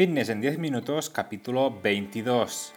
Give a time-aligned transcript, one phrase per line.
[0.00, 2.72] Fitness en 10 minutos, capítulo 22.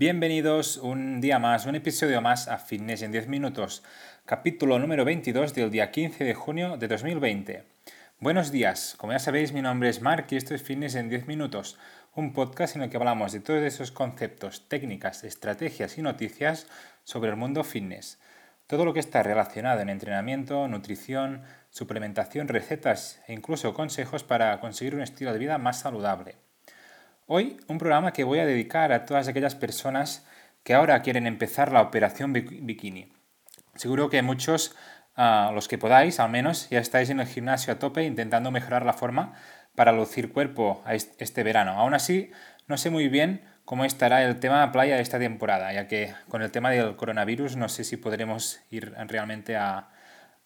[0.00, 3.82] Bienvenidos un día más, un episodio más a Fitness en 10 minutos,
[4.24, 7.64] capítulo número 22 del día 15 de junio de 2020.
[8.18, 11.26] Buenos días, como ya sabéis mi nombre es Mark y esto es Fitness en 10
[11.26, 11.78] minutos,
[12.14, 16.66] un podcast en el que hablamos de todos esos conceptos, técnicas, estrategias y noticias
[17.04, 18.18] sobre el mundo fitness.
[18.66, 24.94] Todo lo que está relacionado en entrenamiento, nutrición, suplementación, recetas e incluso consejos para conseguir
[24.94, 26.36] un estilo de vida más saludable.
[27.32, 30.26] Hoy un programa que voy a dedicar a todas aquellas personas
[30.64, 33.12] que ahora quieren empezar la operación bikini.
[33.76, 34.74] Seguro que muchos,
[35.14, 38.84] ah, los que podáis al menos, ya estáis en el gimnasio a tope intentando mejorar
[38.84, 39.34] la forma
[39.76, 41.74] para lucir cuerpo este verano.
[41.78, 42.32] Aún así,
[42.66, 46.50] no sé muy bien cómo estará el tema playa esta temporada, ya que con el
[46.50, 49.90] tema del coronavirus no sé si podremos ir realmente a,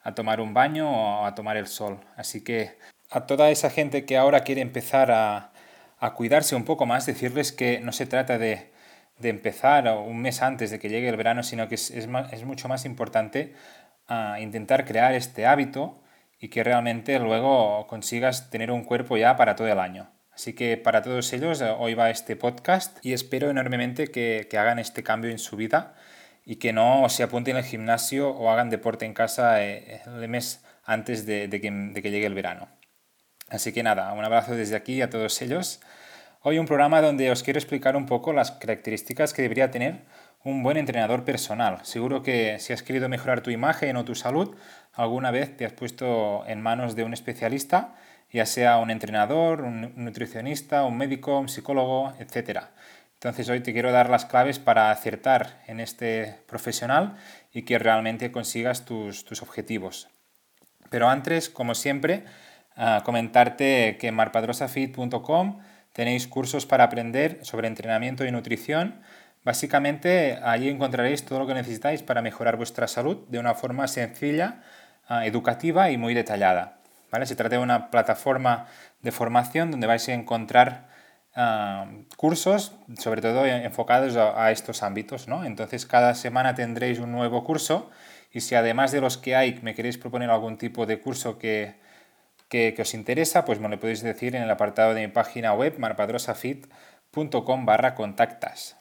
[0.02, 2.00] a tomar un baño o a tomar el sol.
[2.14, 2.76] Así que
[3.08, 5.53] a toda esa gente que ahora quiere empezar a,
[5.98, 8.70] a cuidarse un poco más, decirles que no se trata de,
[9.18, 12.44] de empezar un mes antes de que llegue el verano, sino que es, es, es
[12.44, 13.54] mucho más importante
[14.08, 16.00] uh, intentar crear este hábito
[16.38, 20.10] y que realmente luego consigas tener un cuerpo ya para todo el año.
[20.34, 24.80] Así que para todos ellos hoy va este podcast y espero enormemente que, que hagan
[24.80, 25.94] este cambio en su vida
[26.44, 30.64] y que no se apunten al gimnasio o hagan deporte en casa eh, el mes
[30.84, 32.68] antes de, de, que, de que llegue el verano.
[33.48, 35.80] Así que nada, un abrazo desde aquí a todos ellos.
[36.40, 40.02] Hoy un programa donde os quiero explicar un poco las características que debería tener
[40.44, 41.78] un buen entrenador personal.
[41.84, 44.54] Seguro que si has querido mejorar tu imagen o tu salud,
[44.92, 47.94] alguna vez te has puesto en manos de un especialista,
[48.30, 52.60] ya sea un entrenador, un nutricionista, un médico, un psicólogo, etc.
[53.14, 57.16] Entonces hoy te quiero dar las claves para acertar en este profesional
[57.52, 60.08] y que realmente consigas tus, tus objetivos.
[60.90, 62.24] Pero antes, como siempre,
[63.04, 65.60] comentarte que en marpadrosafit.com
[65.94, 69.00] tenéis cursos para aprender sobre entrenamiento y nutrición.
[69.44, 74.62] Básicamente allí encontraréis todo lo que necesitáis para mejorar vuestra salud de una forma sencilla,
[75.06, 76.78] ah, educativa y muy detallada.
[77.12, 77.26] ¿vale?
[77.26, 78.66] Se trata de una plataforma
[79.02, 80.88] de formación donde vais a encontrar
[81.36, 81.86] ah,
[82.16, 85.28] cursos, sobre todo enfocados a, a estos ámbitos.
[85.28, 85.44] ¿no?
[85.44, 87.90] Entonces cada semana tendréis un nuevo curso
[88.32, 91.83] y si además de los que hay me queréis proponer algún tipo de curso que,
[92.48, 95.78] que, os interesa, pues me lo podéis decir en el apartado de mi página web
[95.78, 97.66] marpadrosafit.com
[97.96, 98.76] contactas.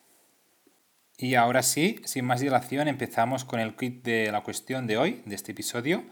[1.17, 5.21] Y ahora sí, sin más dilación, empezamos con el kit de la cuestión de hoy,
[5.25, 6.03] de este episodio,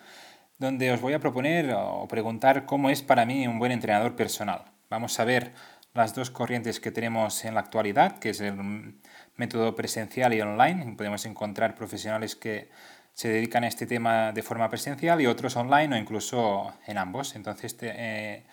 [0.59, 4.65] donde os voy a proponer o preguntar cómo es para mí un buen entrenador personal.
[4.89, 5.53] Vamos a ver
[5.93, 8.99] las dos corrientes que tenemos en la actualidad, que es el
[9.35, 10.95] método presencial y online.
[10.95, 12.69] Podemos encontrar profesionales que
[13.13, 17.35] se dedican a este tema de forma presencial y otros online o incluso en ambos.
[17.35, 18.43] Entonces, eh,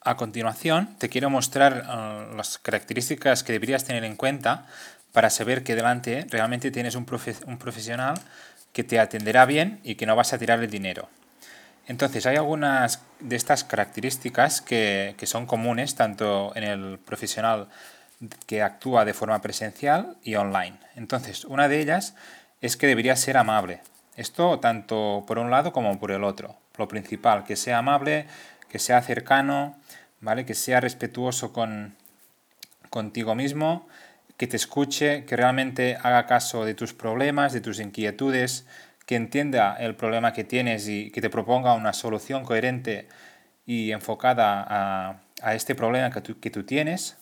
[0.00, 4.66] a continuación, te quiero mostrar eh, las características que deberías tener en cuenta
[5.12, 7.06] para saber que delante realmente tienes un,
[7.46, 8.14] un profesional
[8.72, 11.08] que te atenderá bien y que no vas a tirar el dinero.
[11.88, 17.68] Entonces, hay algunas de estas características que, que, son comunes tanto en el profesional
[18.46, 20.78] que actúa de forma presencial y online.
[20.96, 22.14] Entonces, una de ellas
[22.60, 23.80] es que debería ser amable.
[24.16, 26.56] Esto tanto por un lado como por el otro.
[26.76, 28.26] Lo principal, que sea amable,
[28.68, 29.76] que sea cercano,
[30.20, 30.44] ¿vale?
[30.44, 31.94] que sea respetuoso con,
[32.90, 33.86] contigo mismo,
[34.36, 38.66] que te escuche, que realmente haga caso de tus problemas, de tus inquietudes,
[39.06, 43.08] que entienda el problema que tienes y que te proponga una solución coherente
[43.64, 47.16] y enfocada a, a este problema que tú, que tú tienes.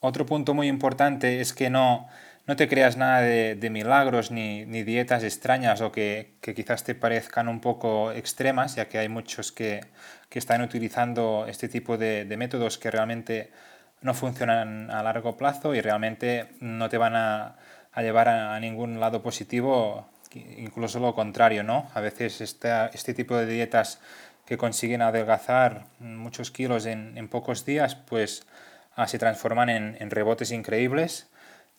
[0.00, 2.08] Otro punto muy importante es que no,
[2.50, 7.60] no te creas nada de, milagros ni, dietas extrañas o que, quizás te parezcan un
[7.60, 9.86] poco extremas, ya que hay muchos que,
[10.32, 13.52] están utilizando este tipo de, métodos que realmente
[14.00, 17.56] no funcionan a largo plazo y realmente no te van a,
[17.98, 21.88] llevar a, ningún lado positivo, incluso lo contrario, ¿no?
[21.94, 24.00] A veces este tipo de dietas
[24.44, 28.44] que consiguen adelgazar muchos kilos en, pocos días, pues
[28.96, 31.29] ah, se transforman en rebotes increíbles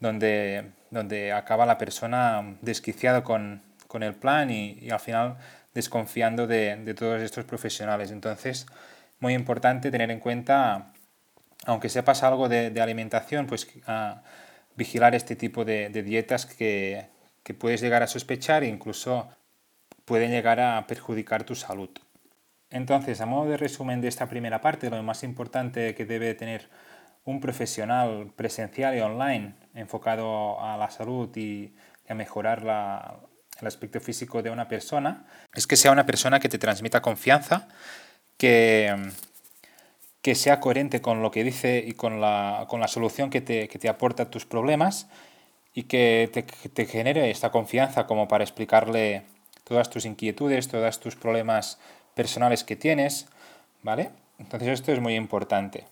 [0.01, 5.38] donde, donde acaba la persona desquiciado con, con el plan y, y, al final
[5.74, 8.12] desconfiando de, de, todos estos profesionales.
[8.12, 8.65] Entonces,
[9.19, 10.92] muy importante tener en cuenta,
[11.65, 14.24] aunque sepas algo de, de alimentación, pues a
[14.75, 17.06] vigilar este tipo de, de dietas que,
[17.44, 19.30] que, puedes llegar a sospechar e incluso
[20.03, 21.89] pueden llegar a perjudicar tu salud.
[22.71, 26.69] Entonces, a modo de resumen de esta primera parte, lo más importante que debe tener
[27.24, 31.74] un profesional presencial y online enfocado a la salud y
[32.08, 33.20] a mejorar
[33.60, 37.68] el aspecto físico de una persona es que sea una persona que te transmita confianza,
[38.38, 39.12] que,
[40.22, 43.68] que sea coherente con lo que dice y con la, con la solución que te,
[43.68, 45.08] que te, aporta tus problemas
[45.74, 49.24] y que te, que te genere esta confianza como para explicarle
[49.64, 51.80] todas tus inquietudes, todos tus problemas
[52.14, 53.28] personales que tienes,
[53.84, 54.12] ¿vale?
[54.38, 55.86] Entonces esto es muy importante.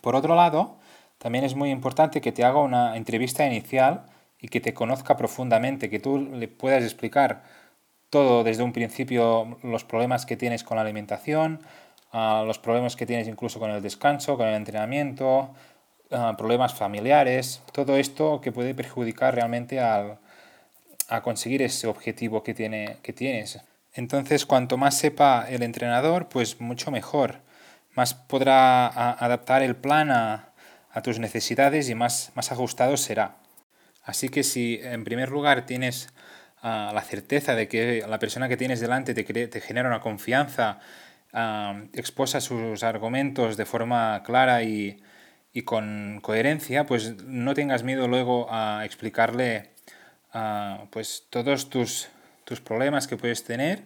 [0.00, 0.78] Por otro lado,
[1.24, 4.02] también es muy importante que te haga una entrevista inicial
[4.38, 7.44] y que te conozca profundamente, que tú le puedas explicar
[8.10, 11.60] todo desde un principio, los problemas que tienes con la alimentación,
[12.12, 15.54] uh, los problemas que tienes incluso con el descanso, con el entrenamiento,
[16.10, 20.18] uh, problemas familiares, todo esto que puede perjudicar realmente al,
[21.08, 23.60] a conseguir ese objetivo que, tiene, que tienes.
[23.94, 27.40] Entonces, cuanto más sepa el entrenador, pues mucho mejor.
[27.94, 30.50] Más podrá adaptar el plan a,
[31.02, 33.36] tus necesidades y más, más ajustado será.
[34.04, 36.08] Así que si en primer lugar tienes
[36.62, 40.80] ah, la certeza de que la persona que tienes delante te, te genera una confianza,
[41.34, 45.02] uh, exposa sus argumentos de forma clara y,
[45.52, 49.70] y, con coherencia, pues no tengas miedo luego a explicarle
[50.34, 52.08] uh, pues todos tus,
[52.44, 53.82] tus problemas que puedes tener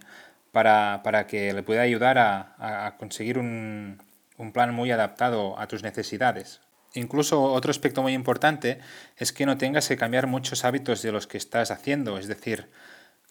[0.53, 4.03] para, para que le pueda ayudar a, a conseguir un,
[4.37, 6.61] un, plan muy adaptado a tus necesidades.
[6.95, 8.79] Incluso otro aspecto muy importante
[9.17, 12.67] es que no tengas que cambiar muchos hábitos de los que estás haciendo, es decir,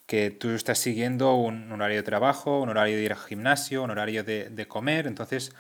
[0.06, 3.92] que tú estás siguiendo un horario de trabajo, un horario de ir al gimnasio, un
[3.92, 5.52] horario de, de comer, entonces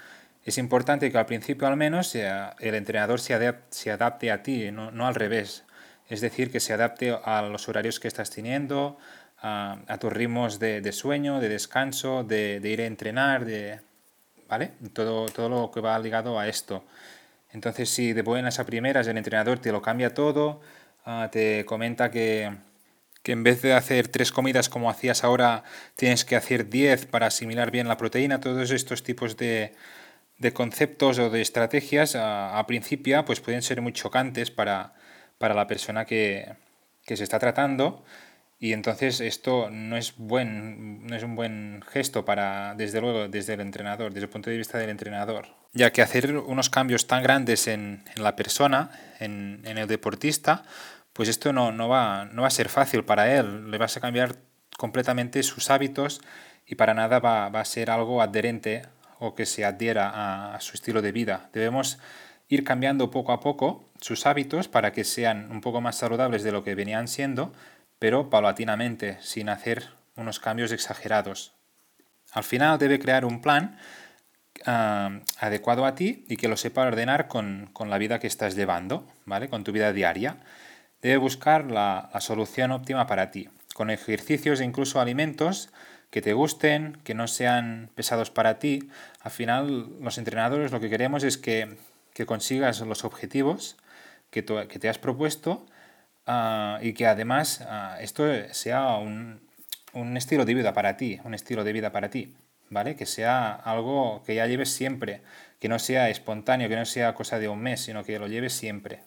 [0.47, 4.43] es importante que al principio al menos sea, el entrenador se adapte, se adapte a
[4.43, 5.65] ti, no, no, al revés.
[6.07, 8.97] Es decir, que se adapte a los horarios que estás teniendo,
[9.41, 13.81] a, tus ritmos de, sueño, de descanso, de, ir a entrenar, de,
[14.47, 14.71] ¿vale?
[14.93, 16.85] Todo, todo lo que va ligado a esto.
[17.51, 20.61] Entonces, si de buenas a primeras el entrenador te lo cambia todo,
[21.05, 22.51] ah, te comenta que,
[23.23, 25.63] que en vez de hacer tres comidas como hacías ahora,
[25.95, 29.73] tienes que hacer diez para asimilar bien la proteína, todos estos tipos de,
[30.37, 34.93] de conceptos o de estrategias a, a, principio pues pueden ser muy chocantes para,
[35.37, 36.55] para la persona que,
[37.05, 38.03] que se está tratando
[38.59, 43.53] y entonces esto no es, buen, no es un buen gesto para, desde luego, desde
[43.53, 45.47] el entrenador, desde el punto de vista del entrenador.
[45.73, 48.89] Ya que hacer unos cambios tan grandes en, en la persona,
[49.19, 50.63] en, en, el deportista,
[51.13, 53.69] pues esto no, no, va, no va a ser fácil para él.
[53.69, 54.35] Le vas a cambiar
[54.75, 56.21] completamente sus hábitos
[56.65, 58.83] y para nada va, va a ser algo adherente
[59.19, 61.51] o que se adhiera a, a su estilo de vida.
[61.53, 61.99] Debemos
[62.49, 66.51] ir cambiando poco a poco sus hábitos para que sean un poco más saludables de
[66.51, 67.53] lo que venían siendo
[67.99, 71.53] pero paulatinamente, sin hacer unos cambios exagerados.
[72.31, 73.77] Al final debe crear un plan
[74.67, 78.55] uh, adecuado a ti y que lo sepa ordenar con, con, la vida que estás
[78.55, 79.49] llevando, ¿vale?
[79.49, 80.37] Con tu vida diaria.
[81.01, 85.69] Debe buscar la, la solución óptima para ti, con ejercicios e incluso alimentos
[86.09, 88.89] que te gusten, que no sean pesados para ti.
[89.21, 91.77] Al final, los entrenadores lo que queremos es que,
[92.13, 93.77] que consigas los objetivos
[94.31, 95.65] que, que te has propuesto
[96.27, 99.41] uh, y que además uh, esto sea un,
[99.93, 102.35] un, estilo de vida para ti, un estilo de vida para ti,
[102.69, 102.95] ¿vale?
[102.95, 105.21] Que sea algo que ya lleves siempre,
[105.59, 108.53] que no sea espontáneo, que no sea cosa de un mes, sino que lo lleves
[108.53, 109.01] siempre.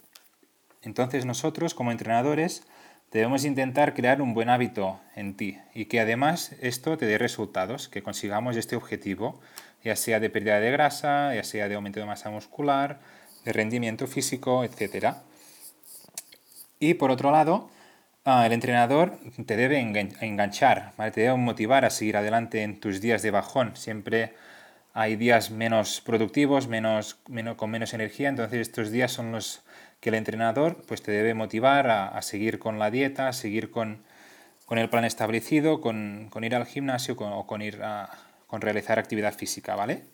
[0.83, 2.65] Entonces nosotros como entrenadores
[3.13, 7.89] debemos intentar crear un buen hábito en ti y que además esto te dé resultados,
[7.89, 9.41] que consigamos este objetivo,
[9.83, 13.01] ya sea de pérdida de grasa, ya sea de aumento de masa muscular,
[13.45, 15.23] de rendimiento físico, etcétera.
[16.83, 17.69] Y por otro lado,
[18.25, 23.21] ah, el entrenador te debe enganchar, te debe motivar a seguir adelante en tus días
[23.21, 23.77] de bajón.
[23.77, 24.33] Siempre
[24.95, 29.63] hay días menos productivos, menos, menos, con menos energía, entonces estos días son los
[30.01, 34.03] que el entrenador pues, te debe motivar a, seguir con la dieta, a seguir con,
[34.65, 38.09] con el plan establecido, con, con ir al gimnasio o con, ir a,
[38.47, 40.05] con realizar actividad física, ¿vale?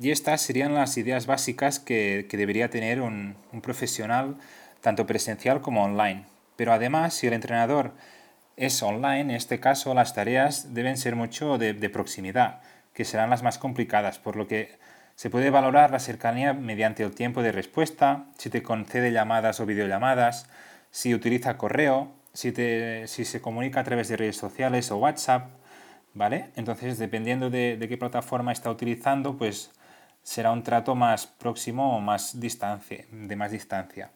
[0.00, 4.36] Y estas serían las ideas básicas que, que debería tener un, un profesional
[4.80, 6.24] tanto presencial como online.
[6.56, 7.92] Pero además, si el entrenador
[8.56, 12.60] es online, en este caso las tareas deben ser mucho de, de proximidad,
[12.92, 14.78] que serán las más complicadas, por lo que
[15.14, 19.66] se puede valorar la cercanía mediante el tiempo de respuesta, si te concede llamadas o
[19.66, 20.48] videollamadas,
[20.90, 25.50] si utiliza correo, si, te, si se comunica a través de redes sociales o WhatsApp,
[26.14, 26.50] ¿vale?
[26.56, 29.70] Entonces, dependiendo de, de, qué plataforma está utilizando, pues
[30.22, 34.10] será un trato más próximo o más distancia, de más distancia.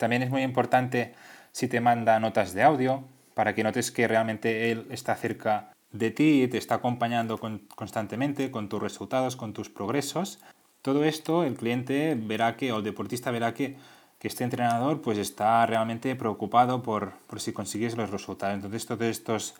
[0.00, 1.12] También es muy importante
[1.52, 3.04] si te manda notas de audio
[3.34, 7.38] para que notes que realmente él está cerca de ti, te está acompañando
[7.76, 10.38] constantemente con tus resultados, con tus progresos.
[10.80, 13.76] Todo esto el cliente verá que, o el deportista verá que,
[14.18, 18.54] que este entrenador pues está realmente preocupado por, por si consigues los resultados.
[18.54, 19.54] Entonces todos estos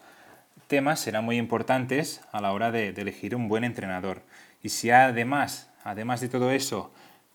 [0.69, 4.23] temas serán muy importantes a la hora de, elegir un buen entrenador.
[4.63, 6.91] Y si además, además de todo eso,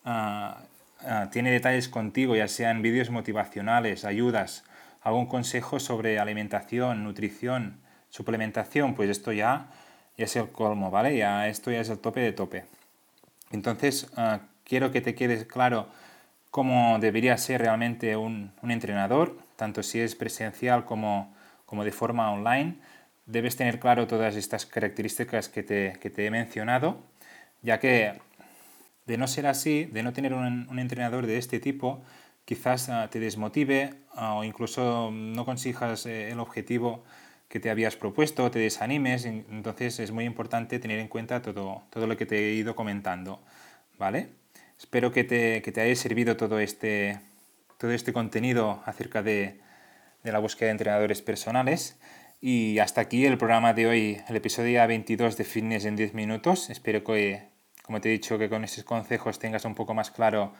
[0.05, 0.57] ah,
[1.05, 4.63] ah, tiene detalles contigo, ya sean vídeos motivacionales, ayudas,
[5.01, 9.67] algún consejo sobre alimentación, nutrición, suplementación, pues esto ya,
[10.17, 11.15] ya es el colmo, ¿vale?
[11.17, 12.65] Ya esto ya es el tope de tope.
[13.51, 15.87] Entonces, ah, quiero que te quede claro
[16.51, 21.33] cómo debería ser realmente un, un entrenador, tanto si es presencial como,
[21.65, 22.77] como de forma online
[23.25, 27.03] debes tener claro todas estas características que te, he mencionado,
[27.61, 28.19] ya que
[29.05, 32.01] de no ser así, de no tener un, entrenador de este tipo,
[32.45, 37.03] quizás ah, te desmotive ah, o incluso no consigas eh, el objetivo
[37.47, 39.25] que te habías propuesto, te desanimes.
[39.25, 43.39] Entonces es muy importante tener en cuenta todo, todo lo que te he ido comentando.
[43.97, 44.29] ¿Vale?
[44.77, 47.19] Espero que te, que te haya servido todo este,
[47.77, 49.61] todo este contenido acerca de,
[50.23, 51.97] de la búsqueda de entrenadores personales.
[52.41, 56.69] Y hasta aquí el programa de hoy, el episodio 22 de Fitness en 10 minutos.
[56.69, 57.54] Espero que,
[57.85, 60.53] como te he dicho, que con estos consejos tengas un poco más claro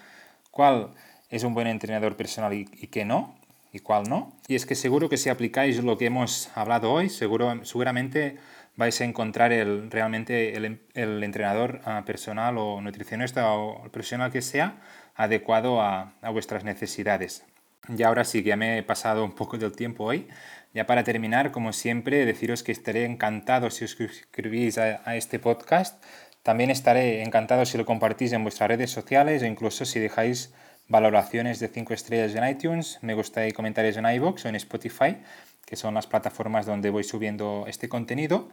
[0.52, 0.92] cuál
[1.30, 3.36] es un buen entrenador personal y, qué no,
[3.74, 4.32] y cuál no.
[4.48, 8.38] Y es que seguro que si aplicáis lo que hemos hablado hoy, seguro, seguramente
[8.76, 14.44] vais a encontrar el, realmente el, el entrenador ah, personal o nutricionista o profesional que
[14.44, 14.78] sea
[15.16, 17.44] adecuado a, a vuestras necesidades.
[17.90, 20.28] Y ahora sí que ya me he pasado un poco del tiempo hoy.
[20.76, 26.04] Ya para terminar, como siempre, deciros que estaré encantado si os suscribís a, este podcast.
[26.46, 30.54] También estaré encantado si lo compartís en vuestras redes sociales o incluso si dejáis
[30.88, 35.18] valoraciones de 5 estrellas en iTunes, me gusta y comentarios en iVoox o en Spotify,
[35.66, 38.48] que son las plataformas donde voy subiendo este contenido.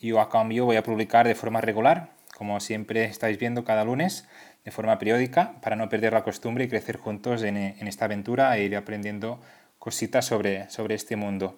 [0.00, 3.84] Y yo a cambio voy a publicar de forma regular, como siempre estáis viendo cada
[3.84, 4.26] lunes,
[4.64, 8.64] de forma periódica, para no perder la costumbre y crecer juntos en, esta aventura e
[8.64, 9.40] ir aprendiendo
[9.78, 11.56] cositas sobre este mundo.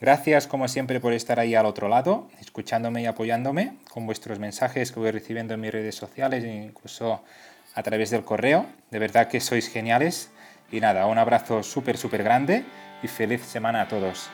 [0.00, 4.92] Gracias como siempre por estar ahí al otro lado, escuchándome y apoyándome con vuestros mensajes
[4.92, 7.22] que voy recibiendo en mis redes sociales e incluso
[7.74, 8.64] a través del correo.
[8.90, 10.30] De verdad que sois geniales.
[10.72, 12.64] Y nada, un abrazo súper, súper grande
[13.02, 14.30] y feliz semana a todos.